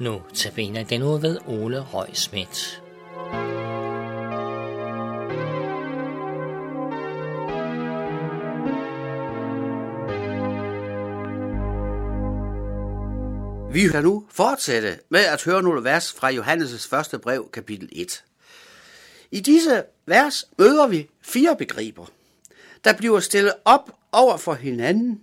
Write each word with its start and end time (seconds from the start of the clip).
Nu 0.00 0.22
tabiner 0.34 0.84
den 0.84 1.02
ud 1.02 1.20
ved 1.20 1.38
Ole 1.46 1.80
Røg 1.80 2.08
Schmidt. 2.12 2.82
Vi 13.72 13.88
kan 13.88 14.02
nu 14.02 14.26
fortsætte 14.28 14.98
med 15.08 15.20
at 15.20 15.44
høre 15.44 15.62
nogle 15.62 15.84
vers 15.84 16.12
fra 16.12 16.30
Johannes' 16.30 16.88
første 16.88 17.18
brev, 17.18 17.50
kapitel 17.52 17.88
1. 17.92 18.24
I 19.30 19.40
disse 19.40 19.84
vers 20.06 20.44
møder 20.58 20.86
vi 20.86 21.08
fire 21.22 21.56
begreber, 21.56 22.06
der 22.84 22.92
bliver 22.92 23.20
stillet 23.20 23.52
op 23.64 23.90
over 24.12 24.36
for 24.36 24.54
hinanden, 24.54 25.20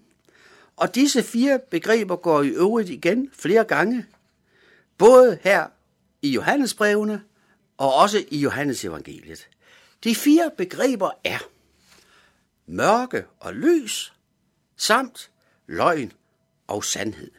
og 0.76 0.96
disse 0.96 1.24
fire 1.24 1.60
begreber 1.72 2.16
går 2.16 2.42
i 2.42 2.50
øvrigt 2.50 2.90
igen 2.90 3.30
flere 3.34 3.64
gange, 3.64 4.06
både 4.98 5.40
her 5.42 5.68
i 6.22 6.30
Johannesbrevene 6.30 7.24
og 7.78 7.94
også 7.94 8.26
i 8.32 8.38
Johannes 8.38 8.86
evangeliet. 8.86 9.50
De 10.04 10.16
fire 10.16 10.52
begreber 10.58 11.12
er 11.24 11.40
mørke 12.68 13.26
og 13.40 13.54
lys, 13.54 14.14
samt 14.78 15.32
løgn 15.68 16.12
og 16.68 16.84
sandhed. 16.84 17.32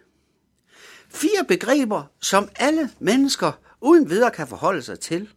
Fire 1.08 1.44
begreber, 1.48 2.04
som 2.20 2.48
alle 2.56 2.90
mennesker 2.98 3.52
uden 3.80 4.10
videre 4.10 4.30
kan 4.30 4.48
forholde 4.48 4.82
sig 4.82 5.00
til. 5.00 5.28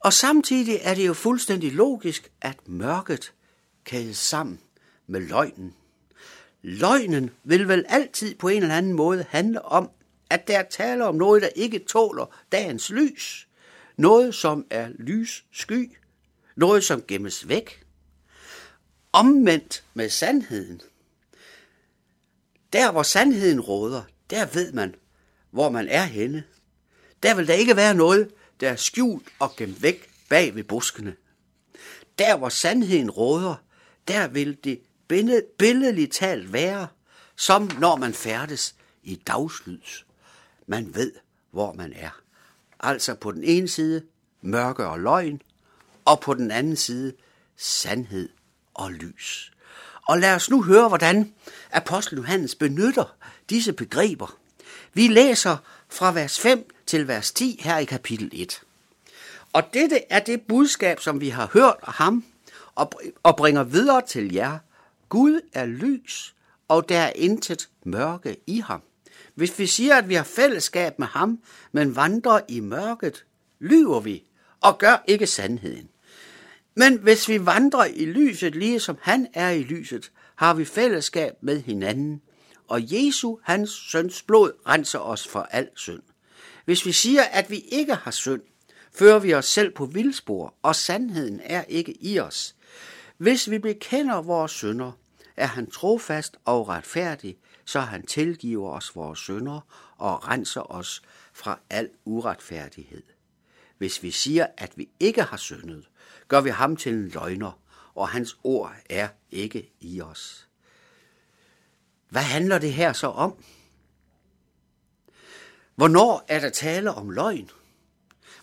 Og 0.00 0.12
samtidig 0.12 0.78
er 0.82 0.94
det 0.94 1.06
jo 1.06 1.14
fuldstændig 1.14 1.72
logisk, 1.72 2.30
at 2.40 2.68
mørket 2.68 3.32
kædes 3.84 4.16
sammen 4.16 4.60
med 5.06 5.20
løgnen. 5.20 5.74
Løgnen 6.62 7.30
vil 7.44 7.68
vel 7.68 7.84
altid 7.88 8.34
på 8.34 8.48
en 8.48 8.62
eller 8.62 8.74
anden 8.74 8.92
måde 8.92 9.26
handle 9.28 9.64
om, 9.64 9.90
at 10.30 10.48
der 10.48 10.62
taler 10.62 11.04
om 11.04 11.14
noget, 11.14 11.42
der 11.42 11.48
ikke 11.48 11.78
tåler 11.78 12.36
dagens 12.52 12.90
lys. 12.90 13.48
Noget, 13.96 14.34
som 14.34 14.66
er 14.70 14.88
lys 14.98 15.44
sky. 15.52 15.96
Noget, 16.56 16.84
som 16.84 17.02
gemmes 17.08 17.48
væk. 17.48 17.82
Omvendt 19.12 19.84
med 19.94 20.08
sandheden. 20.08 20.80
Der, 22.72 22.92
hvor 22.92 23.02
sandheden 23.02 23.60
råder, 23.60 24.02
der 24.30 24.46
ved 24.46 24.72
man, 24.72 24.94
hvor 25.50 25.70
man 25.70 25.88
er 25.88 26.04
henne. 26.04 26.44
Der 27.22 27.34
vil 27.34 27.48
der 27.48 27.54
ikke 27.54 27.76
være 27.76 27.94
noget, 27.94 28.30
der 28.60 28.68
er 28.68 28.76
skjult 28.76 29.28
og 29.38 29.56
gemt 29.56 29.82
væk 29.82 30.10
bag 30.28 30.54
ved 30.54 30.64
buskene. 30.64 31.16
Der, 32.18 32.36
hvor 32.36 32.48
sandheden 32.48 33.10
råder, 33.10 33.54
der 34.08 34.28
vil 34.28 34.58
det 34.64 34.80
billedligt 35.58 36.12
talt 36.12 36.52
være, 36.52 36.88
som 37.36 37.70
når 37.80 37.96
man 37.96 38.14
færdes 38.14 38.74
i 39.02 39.14
dagslys. 39.26 40.06
Man 40.70 40.94
ved, 40.94 41.12
hvor 41.50 41.72
man 41.72 41.92
er. 41.96 42.20
Altså 42.80 43.14
på 43.14 43.32
den 43.32 43.44
ene 43.44 43.68
side 43.68 44.02
mørke 44.42 44.86
og 44.86 45.00
løgn, 45.00 45.42
og 46.04 46.20
på 46.20 46.34
den 46.34 46.50
anden 46.50 46.76
side 46.76 47.12
sandhed 47.56 48.28
og 48.74 48.92
lys. 48.92 49.52
Og 50.08 50.18
lad 50.18 50.34
os 50.34 50.50
nu 50.50 50.62
høre, 50.62 50.88
hvordan 50.88 51.34
apostlen 51.70 52.18
Johannes 52.18 52.54
benytter 52.54 53.16
disse 53.50 53.72
begreber. 53.72 54.38
Vi 54.94 55.08
læser 55.08 55.56
fra 55.88 56.12
vers 56.12 56.40
5 56.40 56.70
til 56.86 57.08
vers 57.08 57.32
10 57.32 57.60
her 57.64 57.78
i 57.78 57.84
kapitel 57.84 58.30
1. 58.32 58.62
Og 59.52 59.62
dette 59.74 60.00
er 60.10 60.20
det 60.20 60.42
budskab, 60.42 61.00
som 61.00 61.20
vi 61.20 61.28
har 61.28 61.50
hørt 61.52 61.76
af 61.82 61.92
ham 61.92 62.24
og 63.22 63.36
bringer 63.36 63.64
videre 63.64 64.02
til 64.06 64.32
jer. 64.32 64.58
Gud 65.08 65.40
er 65.52 65.66
lys, 65.66 66.34
og 66.68 66.88
der 66.88 66.98
er 66.98 67.12
intet 67.14 67.68
mørke 67.84 68.36
i 68.46 68.60
ham. 68.60 68.82
Hvis 69.34 69.58
vi 69.58 69.66
siger, 69.66 69.96
at 69.96 70.08
vi 70.08 70.14
har 70.14 70.24
fællesskab 70.24 70.98
med 70.98 71.06
ham, 71.06 71.38
men 71.72 71.96
vandrer 71.96 72.40
i 72.48 72.60
mørket, 72.60 73.24
lyver 73.60 74.00
vi 74.00 74.24
og 74.60 74.78
gør 74.78 75.04
ikke 75.06 75.26
sandheden. 75.26 75.88
Men 76.74 76.98
hvis 76.98 77.28
vi 77.28 77.46
vandrer 77.46 77.84
i 77.84 78.04
lyset, 78.04 78.54
lige 78.54 78.80
som 78.80 78.98
han 79.00 79.26
er 79.34 79.50
i 79.50 79.62
lyset, 79.62 80.12
har 80.36 80.54
vi 80.54 80.64
fællesskab 80.64 81.32
med 81.40 81.62
hinanden, 81.62 82.22
og 82.68 82.80
Jesu, 82.82 83.36
hans 83.42 83.70
søns 83.70 84.22
blod, 84.22 84.52
renser 84.66 84.98
os 84.98 85.28
for 85.28 85.48
al 85.50 85.68
synd. 85.76 86.02
Hvis 86.64 86.86
vi 86.86 86.92
siger, 86.92 87.22
at 87.22 87.50
vi 87.50 87.58
ikke 87.58 87.94
har 87.94 88.10
synd, 88.10 88.42
fører 88.94 89.18
vi 89.18 89.34
os 89.34 89.46
selv 89.46 89.74
på 89.74 89.86
vildspor, 89.86 90.54
og 90.62 90.76
sandheden 90.76 91.40
er 91.44 91.64
ikke 91.68 92.04
i 92.04 92.20
os. 92.20 92.54
Hvis 93.18 93.50
vi 93.50 93.58
bekender 93.58 94.22
vores 94.22 94.52
synder, 94.52 94.92
er 95.36 95.46
han 95.46 95.70
trofast 95.70 96.36
og 96.44 96.68
retfærdig, 96.68 97.36
så 97.68 97.80
han 97.80 98.06
tilgiver 98.06 98.70
os 98.70 98.96
vores 98.96 99.18
synder 99.18 99.60
og 99.96 100.28
renser 100.28 100.72
os 100.72 101.02
fra 101.32 101.58
al 101.70 101.90
uretfærdighed. 102.04 103.02
Hvis 103.78 104.02
vi 104.02 104.10
siger, 104.10 104.46
at 104.56 104.72
vi 104.76 104.88
ikke 105.00 105.22
har 105.22 105.36
syndet, 105.36 105.88
gør 106.28 106.40
vi 106.40 106.50
ham 106.50 106.76
til 106.76 106.92
en 106.92 107.08
løgner, 107.08 107.60
og 107.94 108.08
hans 108.08 108.38
ord 108.44 108.74
er 108.90 109.08
ikke 109.30 109.72
i 109.80 110.00
os. 110.00 110.48
Hvad 112.08 112.22
handler 112.22 112.58
det 112.58 112.72
her 112.72 112.92
så 112.92 113.06
om? 113.06 113.44
Hvornår 115.74 116.24
er 116.28 116.40
der 116.40 116.50
tale 116.50 116.94
om 116.94 117.10
løgn? 117.10 117.50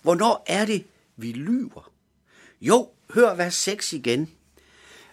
Hvornår 0.01 0.43
er 0.47 0.65
det, 0.65 0.87
vi 1.15 1.31
lyver? 1.31 1.91
Jo, 2.61 2.89
hør 3.13 3.35
vers 3.35 3.55
6 3.55 3.93
igen. 3.93 4.31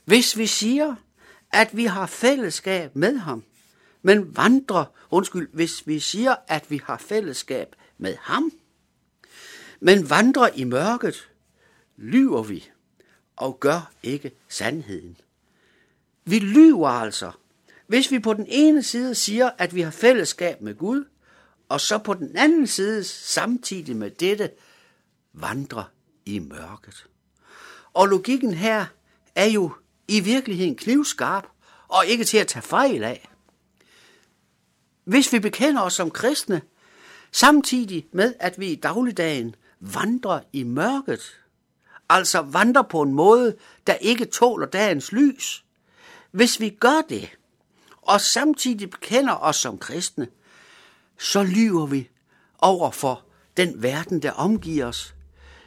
Hvis 0.04 0.38
vi 0.38 0.46
siger, 0.46 0.94
at 1.50 1.76
vi 1.76 1.84
har 1.84 2.06
fællesskab 2.06 2.96
med 2.96 3.18
ham, 3.18 3.44
men 4.02 4.36
vandrer, 4.36 4.84
undskyld, 5.10 5.48
hvis 5.52 5.86
vi 5.86 6.00
siger, 6.00 6.34
at 6.48 6.70
vi 6.70 6.80
har 6.84 6.98
fællesskab 6.98 7.76
med 7.98 8.16
ham, 8.20 8.52
men 9.80 10.10
vandrer 10.10 10.48
i 10.54 10.64
mørket, 10.64 11.28
lyver 11.96 12.42
vi 12.42 12.70
og 13.36 13.60
gør 13.60 13.92
ikke 14.02 14.32
sandheden. 14.48 15.16
Vi 16.24 16.38
lyver 16.38 16.88
altså, 16.88 17.32
hvis 17.86 18.10
vi 18.10 18.18
på 18.18 18.34
den 18.34 18.46
ene 18.48 18.82
side 18.82 19.14
siger, 19.14 19.50
at 19.58 19.74
vi 19.74 19.80
har 19.80 19.90
fællesskab 19.90 20.60
med 20.60 20.74
Gud, 20.74 21.04
og 21.68 21.80
så 21.80 21.98
på 21.98 22.14
den 22.14 22.36
anden 22.36 22.66
side 22.66 23.04
samtidig 23.04 23.96
med 23.96 24.10
dette 24.10 24.50
vandrer 25.32 25.84
i 26.26 26.38
mørket. 26.38 27.06
Og 27.92 28.06
logikken 28.06 28.54
her 28.54 28.86
er 29.34 29.46
jo 29.46 29.72
i 30.08 30.20
virkeligheden 30.20 30.76
knivskarp 30.76 31.46
og 31.88 32.06
ikke 32.06 32.24
til 32.24 32.38
at 32.38 32.46
tage 32.46 32.62
fejl 32.62 33.04
af. 33.04 33.28
Hvis 35.04 35.32
vi 35.32 35.38
bekender 35.38 35.82
os 35.82 35.94
som 35.94 36.10
kristne, 36.10 36.62
samtidig 37.32 38.06
med 38.12 38.34
at 38.40 38.58
vi 38.58 38.68
i 38.68 38.74
dagligdagen 38.74 39.54
vandrer 39.80 40.40
i 40.52 40.62
mørket, 40.62 41.40
altså 42.08 42.40
vandrer 42.40 42.82
på 42.82 43.02
en 43.02 43.12
måde, 43.12 43.56
der 43.86 43.94
ikke 43.94 44.24
tåler 44.24 44.66
dagens 44.66 45.12
lys, 45.12 45.64
hvis 46.30 46.60
vi 46.60 46.70
gør 46.70 47.02
det, 47.08 47.30
og 48.02 48.20
samtidig 48.20 48.90
bekender 48.90 49.34
os 49.36 49.56
som 49.56 49.78
kristne, 49.78 50.28
så 51.18 51.42
lyver 51.42 51.86
vi 51.86 52.08
over 52.58 52.90
for 52.90 53.24
den 53.56 53.82
verden, 53.82 54.22
der 54.22 54.30
omgiver 54.30 54.86
os. 54.86 55.14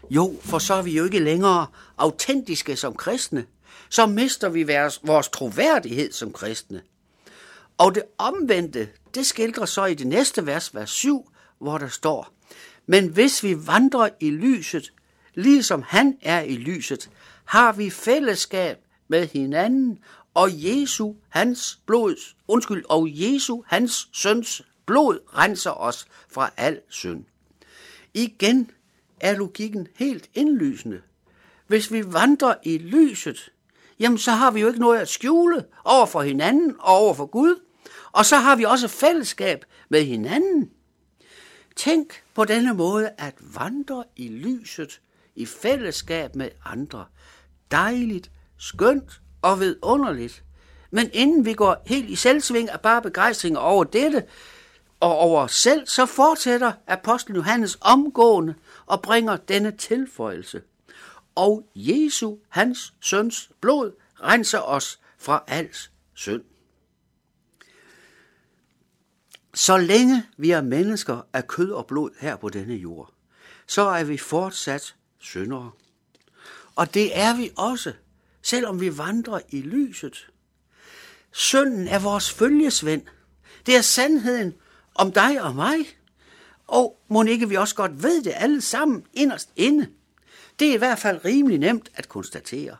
Jo, 0.09 0.35
for 0.41 0.59
så 0.59 0.73
er 0.73 0.81
vi 0.81 0.97
jo 0.97 1.03
ikke 1.03 1.19
længere 1.19 1.67
autentiske 1.97 2.75
som 2.75 2.95
kristne. 2.95 3.45
Så 3.89 4.05
mister 4.05 4.49
vi 4.49 4.63
vores, 4.63 4.99
vores 5.03 5.29
troværdighed 5.29 6.11
som 6.11 6.33
kristne. 6.33 6.81
Og 7.77 7.95
det 7.95 8.03
omvendte, 8.17 8.89
det 9.15 9.25
skildrer 9.25 9.65
så 9.65 9.85
i 9.85 9.93
det 9.93 10.07
næste 10.07 10.45
vers, 10.45 10.75
vers 10.75 10.89
7, 10.89 11.31
hvor 11.59 11.77
der 11.77 11.87
står, 11.87 12.33
Men 12.85 13.07
hvis 13.07 13.43
vi 13.43 13.67
vandrer 13.67 14.09
i 14.19 14.29
lyset, 14.29 14.93
ligesom 15.33 15.83
han 15.87 16.17
er 16.21 16.41
i 16.41 16.55
lyset, 16.55 17.09
har 17.45 17.73
vi 17.73 17.89
fællesskab 17.89 18.77
med 19.07 19.27
hinanden, 19.27 19.99
og 20.33 20.49
Jesu, 20.51 21.13
hans 21.29 21.79
blod, 21.85 22.15
undskyld, 22.47 22.85
og 22.89 23.07
Jesu, 23.11 23.61
hans 23.67 24.09
søns 24.13 24.61
blod 24.85 25.19
renser 25.37 25.71
os 25.71 26.07
fra 26.29 26.51
al 26.57 26.81
synd. 26.89 27.23
Igen 28.13 28.71
er 29.19 29.35
logikken 29.35 29.87
helt 29.95 30.29
indlysende. 30.33 31.01
Hvis 31.67 31.91
vi 31.91 32.13
vandrer 32.13 32.55
i 32.63 32.77
lyset, 32.77 33.51
jamen 33.99 34.17
så 34.17 34.31
har 34.31 34.51
vi 34.51 34.61
jo 34.61 34.67
ikke 34.67 34.79
noget 34.79 34.99
at 34.99 35.09
skjule 35.09 35.65
over 35.83 36.05
for 36.05 36.21
hinanden 36.21 36.75
og 36.79 36.95
over 36.95 37.13
for 37.13 37.25
Gud. 37.25 37.64
Og 38.15 38.25
så 38.25 38.37
har 38.37 38.55
vi 38.55 38.63
også 38.63 38.87
fællesskab 38.87 39.65
med 39.89 40.03
hinanden. 40.03 40.69
Tænk 41.75 42.23
på 42.33 42.45
denne 42.45 42.73
måde 42.73 43.09
at 43.17 43.33
vandre 43.39 44.03
i 44.15 44.27
lyset 44.27 45.01
i 45.35 45.45
fællesskab 45.45 46.35
med 46.35 46.49
andre. 46.65 47.05
Dejligt, 47.71 48.31
skønt 48.57 49.21
og 49.41 49.59
vidunderligt. 49.59 50.43
Men 50.91 51.09
inden 51.13 51.45
vi 51.45 51.53
går 51.53 51.83
helt 51.85 52.09
i 52.09 52.15
selvsving 52.15 52.69
af 52.69 52.81
bare 52.81 53.01
begejstring 53.01 53.57
over 53.57 53.83
dette, 53.83 54.23
og 54.99 55.17
over 55.17 55.41
os 55.41 55.55
selv, 55.55 55.87
så 55.87 56.05
fortsætter 56.05 56.71
apostlen 56.87 57.35
Johannes 57.35 57.77
omgående 57.81 58.55
og 58.85 59.01
bringer 59.01 59.37
denne 59.37 59.71
tilføjelse. 59.71 60.61
Og 61.35 61.67
Jesu, 61.75 62.35
hans 62.49 62.93
søns 63.01 63.49
blod, 63.61 63.91
renser 64.23 64.59
os 64.59 64.99
fra 65.17 65.43
alt 65.47 65.91
synd. 66.13 66.43
Så 69.65 69.77
længe 69.77 70.23
vi 70.37 70.51
er 70.51 70.61
mennesker 70.61 71.21
af 71.33 71.47
kød 71.47 71.71
og 71.71 71.87
blod 71.87 72.09
her 72.19 72.35
på 72.35 72.49
denne 72.49 72.75
jord, 72.75 73.13
så 73.67 73.81
er 73.81 74.03
vi 74.03 74.17
fortsat 74.17 74.95
syndere. 75.19 75.71
Og 76.75 76.93
det 76.93 77.17
er 77.19 77.37
vi 77.37 77.51
også, 77.57 77.93
selvom 78.41 78.81
vi 78.81 78.97
vandrer 78.97 79.39
i 79.49 79.61
lyset. 79.61 80.27
Synden 81.31 81.87
er 81.87 81.99
vores 81.99 82.31
følgesvend. 82.31 83.01
Det 83.65 83.75
er 83.75 83.81
sandheden 83.81 84.53
om 84.95 85.11
dig 85.11 85.41
og 85.41 85.55
mig. 85.55 85.77
Og 86.67 86.99
må 87.07 87.23
ikke 87.23 87.49
vi 87.49 87.55
også 87.55 87.75
godt 87.75 88.03
ved 88.03 88.23
det 88.23 88.33
alle 88.35 88.61
sammen 88.61 89.05
inderst 89.13 89.49
inde. 89.55 89.87
Det 90.59 90.69
er 90.69 90.73
i 90.73 90.77
hvert 90.77 90.99
fald 90.99 91.25
rimelig 91.25 91.59
nemt 91.59 91.91
at 91.95 92.09
konstatere. 92.09 92.77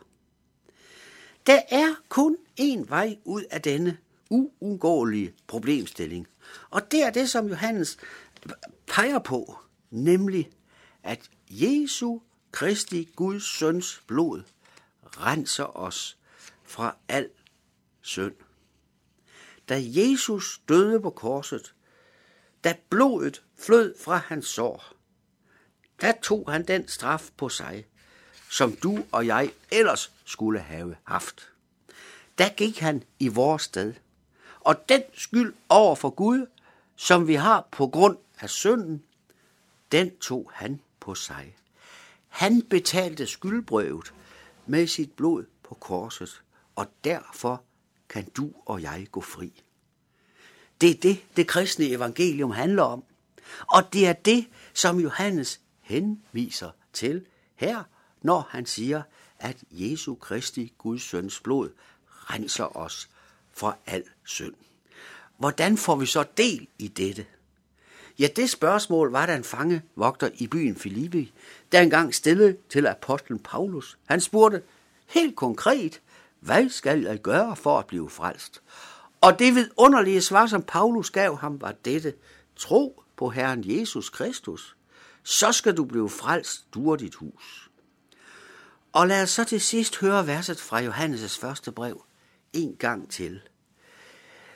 Der 1.46 1.60
er 1.70 1.94
kun 2.08 2.36
én 2.60 2.88
vej 2.88 3.16
ud 3.24 3.42
af 3.50 3.62
denne 3.62 3.96
uundgåelige 4.30 5.32
problemstilling. 5.46 6.28
Og 6.70 6.90
det 6.90 7.02
er 7.02 7.10
det, 7.10 7.30
som 7.30 7.48
Johannes 7.48 7.98
peger 8.86 9.18
på, 9.18 9.58
nemlig 9.90 10.50
at 11.02 11.30
Jesu 11.50 12.18
Kristi 12.52 13.08
Guds 13.16 13.44
søns 13.58 14.02
blod 14.06 14.42
renser 15.02 15.76
os 15.76 16.18
fra 16.64 16.96
al 17.08 17.28
synd. 18.02 18.34
Da 19.68 19.82
Jesus 19.84 20.60
døde 20.68 21.00
på 21.00 21.10
korset, 21.10 21.74
da 22.64 22.74
blodet 22.90 23.42
flød 23.58 23.94
fra 24.00 24.16
hans 24.16 24.46
sår, 24.46 24.96
der 26.00 26.12
tog 26.22 26.50
han 26.50 26.66
den 26.66 26.88
straf 26.88 27.30
på 27.36 27.48
sig, 27.48 27.86
som 28.50 28.76
du 28.76 29.04
og 29.12 29.26
jeg 29.26 29.52
ellers 29.70 30.12
skulle 30.24 30.60
have 30.60 30.96
haft. 31.04 31.52
Der 32.38 32.48
gik 32.48 32.78
han 32.78 33.02
i 33.18 33.28
vores 33.28 33.62
sted. 33.62 33.94
Og 34.66 34.88
den 34.88 35.02
skyld 35.14 35.54
over 35.68 35.94
for 35.94 36.10
Gud, 36.10 36.46
som 36.96 37.28
vi 37.28 37.34
har 37.34 37.68
på 37.70 37.86
grund 37.86 38.18
af 38.40 38.50
synden, 38.50 39.02
den 39.92 40.16
tog 40.16 40.50
han 40.54 40.80
på 41.00 41.14
sig. 41.14 41.56
Han 42.28 42.62
betalte 42.62 43.26
skyldbrøvet 43.26 44.14
med 44.66 44.86
sit 44.86 45.12
blod 45.12 45.44
på 45.62 45.74
korset, 45.74 46.42
og 46.76 46.86
derfor 47.04 47.62
kan 48.08 48.24
du 48.36 48.52
og 48.64 48.82
jeg 48.82 49.06
gå 49.12 49.20
fri. 49.20 49.62
Det 50.80 50.90
er 50.90 51.00
det, 51.00 51.24
det 51.36 51.46
kristne 51.46 51.86
evangelium 51.86 52.50
handler 52.50 52.82
om. 52.82 53.04
Og 53.72 53.92
det 53.92 54.06
er 54.06 54.12
det, 54.12 54.46
som 54.74 55.00
Johannes 55.00 55.60
henviser 55.80 56.70
til 56.92 57.26
her, 57.56 57.82
når 58.22 58.48
han 58.50 58.66
siger, 58.66 59.02
at 59.38 59.56
Jesu 59.70 60.14
Kristi, 60.14 60.72
Guds 60.78 61.02
søns 61.02 61.40
blod, 61.40 61.70
renser 62.06 62.76
os 62.76 63.08
fra 63.56 63.76
al 63.86 64.02
synd. 64.24 64.54
Hvordan 65.38 65.76
får 65.76 65.96
vi 65.96 66.06
så 66.06 66.24
del 66.36 66.68
i 66.78 66.88
dette? 66.88 67.26
Ja, 68.18 68.28
det 68.36 68.50
spørgsmål 68.50 69.10
var 69.10 69.26
der 69.26 69.36
en 69.36 69.44
fange 69.44 69.82
vogter 69.96 70.30
i 70.34 70.46
byen 70.46 70.76
Filippi, 70.76 71.32
der 71.72 71.80
engang 71.80 72.14
stillede 72.14 72.56
til 72.70 72.86
apostlen 72.86 73.38
Paulus. 73.38 73.98
Han 74.06 74.20
spurgte 74.20 74.62
helt 75.06 75.36
konkret, 75.36 76.00
hvad 76.40 76.68
skal 76.68 77.02
jeg 77.02 77.18
gøre 77.22 77.56
for 77.56 77.78
at 77.78 77.86
blive 77.86 78.10
frelst? 78.10 78.62
Og 79.20 79.38
det 79.38 79.54
vidunderlige 79.54 80.22
svar, 80.22 80.46
som 80.46 80.62
Paulus 80.62 81.10
gav 81.10 81.38
ham, 81.38 81.60
var 81.60 81.74
dette. 81.84 82.14
Tro 82.56 83.02
på 83.16 83.30
Herren 83.30 83.62
Jesus 83.66 84.10
Kristus, 84.10 84.76
så 85.22 85.52
skal 85.52 85.76
du 85.76 85.84
blive 85.84 86.10
frelst, 86.10 86.74
du 86.74 86.90
og 86.90 87.00
dit 87.00 87.14
hus. 87.14 87.70
Og 88.92 89.08
lad 89.08 89.22
os 89.22 89.30
så 89.30 89.44
til 89.44 89.60
sidst 89.60 90.00
høre 90.00 90.26
verset 90.26 90.60
fra 90.60 90.82
Johannes' 90.82 91.40
første 91.40 91.72
brev 91.72 92.05
en 92.56 92.76
gang 92.76 93.10
til. 93.10 93.40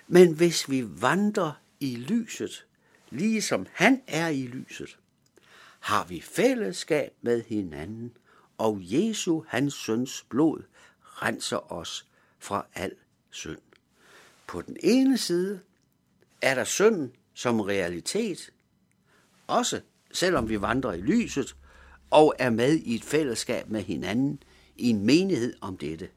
Men 0.08 0.32
hvis 0.32 0.70
vi 0.70 0.85
vandrer 1.02 1.52
i 1.81 1.97
lyset, 1.97 2.67
ligesom 3.11 3.67
han 3.73 4.02
er 4.06 4.29
i 4.29 4.47
lyset, 4.47 4.99
har 5.81 6.05
vi 6.05 6.20
fællesskab 6.20 7.12
med 7.20 7.43
hinanden, 7.43 8.17
og 8.58 8.79
Jesu, 8.81 9.43
hans 9.49 9.75
søns 9.75 10.26
blod, 10.29 10.62
renser 11.02 11.73
os 11.73 12.06
fra 12.38 12.67
al 12.75 12.93
synd. 13.31 13.58
På 14.47 14.62
den 14.62 14.76
ene 14.82 15.19
side 15.19 15.61
er 16.43 16.55
der 16.55 16.64
synden 16.64 17.12
som 17.35 17.61
realitet, 17.61 18.52
også 19.47 19.81
selvom 20.12 20.49
vi 20.49 20.61
vandrer 20.61 20.93
i 20.93 21.00
lyset 21.00 21.56
og 22.11 22.35
er 22.38 22.50
med 22.50 22.76
i 22.76 22.94
et 22.94 23.05
fællesskab 23.05 23.69
med 23.69 23.82
hinanden 23.82 24.43
i 24.76 24.91
en 24.91 25.06
menighed 25.06 25.55
om 25.61 25.76
dette. 25.76 26.08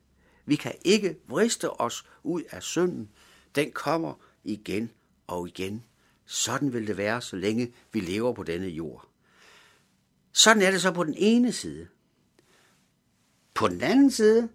Vi 0.45 0.55
kan 0.55 0.75
ikke 0.85 1.17
vriste 1.27 1.81
os 1.81 2.05
ud 2.23 2.43
af 2.49 2.63
synden. 2.63 3.09
Den 3.55 3.71
kommer 3.71 4.13
igen 4.43 4.91
og 5.27 5.47
igen. 5.47 5.83
Sådan 6.25 6.73
vil 6.73 6.87
det 6.87 6.97
være, 6.97 7.21
så 7.21 7.35
længe 7.35 7.73
vi 7.91 7.99
lever 7.99 8.33
på 8.33 8.43
denne 8.43 8.67
jord. 8.67 9.07
Sådan 10.31 10.63
er 10.63 10.71
det 10.71 10.81
så 10.81 10.91
på 10.91 11.03
den 11.03 11.15
ene 11.17 11.51
side. 11.51 11.87
På 13.53 13.67
den 13.67 13.81
anden 13.81 14.11
side, 14.11 14.49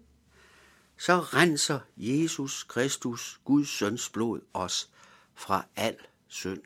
så 0.97 1.19
renser 1.19 1.79
Jesus 1.97 2.63
Kristus, 2.63 3.41
Guds 3.43 3.69
søns 3.69 4.09
blod, 4.09 4.41
os 4.53 4.89
fra 5.33 5.65
al 5.75 5.97
synd. 6.27 6.61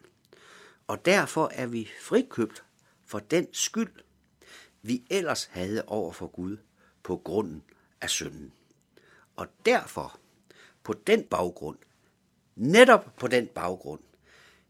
Og 0.88 1.06
derfor 1.06 1.52
er 1.54 1.68
vi 1.68 1.90
frikøbt 2.02 2.64
for 3.06 3.20
den 3.20 3.48
skyld, 3.52 3.94
vi 4.82 5.04
ellers 5.10 5.46
havde 5.46 5.84
over 5.88 6.12
for 6.12 6.28
Gud 6.28 6.58
på 7.04 7.18
grunden 7.18 7.64
af 8.02 8.10
synden. 8.10 8.54
Og 9.36 9.48
derfor, 9.66 10.20
på 10.84 10.94
den 10.94 11.24
baggrund, 11.24 11.78
netop 12.56 13.16
på 13.18 13.28
den 13.28 13.48
baggrund, 13.48 14.02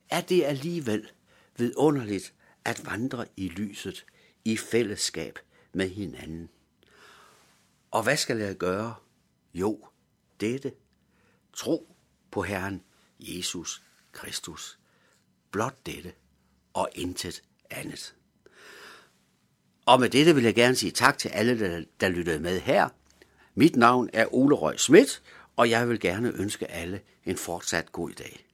er 0.10 0.21
det 0.21 0.44
alligevel 0.44 1.10
vidunderligt 1.57 2.33
at 2.65 2.86
vandre 2.86 3.25
i 3.38 3.48
lyset 3.50 4.06
i 4.45 4.57
fællesskab 4.57 5.39
med 5.74 5.89
hinanden. 5.89 6.50
Og 7.92 8.04
hvad 8.04 8.18
skal 8.18 8.38
jeg 8.38 8.56
gøre? 8.56 8.95
Jo, 9.54 9.88
dette. 10.39 10.74
Tro 11.54 11.95
på 12.31 12.42
Herren 12.42 12.83
Jesus 13.19 13.83
Kristus. 14.12 14.80
Blot 15.51 15.86
dette 15.86 16.13
og 16.74 16.89
intet 16.95 17.44
andet. 17.69 18.15
Og 19.86 20.00
med 20.00 20.10
dette 20.10 20.36
vil 20.36 20.44
jeg 20.44 20.56
gerne 20.56 20.75
sige 20.75 20.92
tak 20.92 21.18
til 21.18 21.30
alle, 21.30 21.60
der, 21.60 21.83
der 22.00 22.10
lyttede 22.10 22.39
med 22.39 22.60
her. 22.60 22.89
Mit 23.55 23.75
navn 23.75 24.10
er 24.13 24.33
Ole 24.33 24.55
Røg 24.55 24.79
Schmidt, 24.79 25.22
og 25.55 25.69
jeg 25.69 25.89
vil 25.89 26.00
gerne 26.00 26.31
ønske 26.36 26.72
alle 26.72 27.00
en 27.25 27.38
fortsat 27.38 27.91
god 27.91 28.10
dag. 28.10 28.45